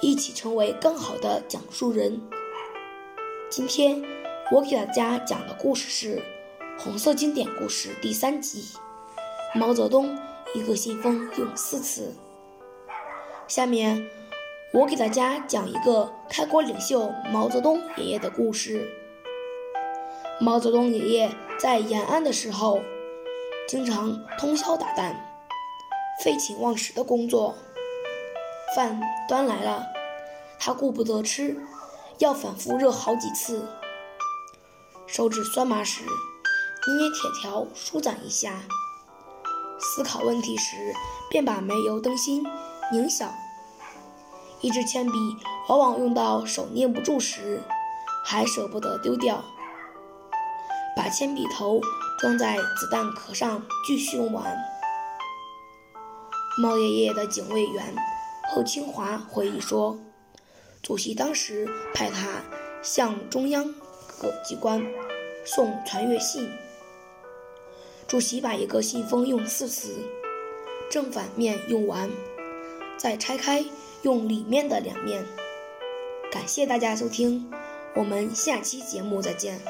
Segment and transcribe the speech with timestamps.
[0.00, 2.20] 一起成为更好的讲述人。
[3.50, 4.00] 今天
[4.52, 6.16] 我给大家讲的故事是
[6.78, 8.62] 《红色经典故事》第三集
[9.58, 10.16] 《毛泽东
[10.54, 12.14] 一个信封用四次》。
[13.48, 14.08] 下面
[14.72, 18.88] 我给大家讲一个开国领袖毛泽东爷爷的故事。
[20.40, 22.80] 毛泽东爷爷在延安的时候，
[23.66, 25.16] 经常通宵达旦，
[26.22, 27.56] 废寝忘食的工作。
[28.74, 29.86] 饭端来了，
[30.60, 31.56] 他顾不得吃，
[32.18, 33.66] 要反复热好几次。
[35.06, 38.60] 手指酸麻时，捏捏铁条舒展一下。
[39.80, 40.94] 思考问题时，
[41.30, 42.44] 便把煤油灯芯
[42.92, 43.32] 拧小。
[44.60, 45.36] 一支铅笔
[45.68, 47.62] 往往用到手捏不住时，
[48.24, 49.42] 还舍不得丢掉，
[50.94, 51.80] 把铅笔头
[52.18, 54.58] 装在子弹壳上继续用完。
[56.60, 57.96] 毛爷爷的警卫员。
[58.50, 59.98] 贺清华回忆说
[60.82, 62.42] ：“主席当时派他
[62.82, 63.74] 向中央
[64.20, 64.82] 各机关
[65.44, 66.50] 送传阅信。
[68.06, 69.94] 主席把一个信封用四次，
[70.90, 72.10] 正反面用完，
[72.96, 73.64] 再拆开
[74.02, 75.24] 用里面的两面。”
[76.32, 77.50] 感谢大家收听，
[77.94, 79.60] 我们下期节目再见。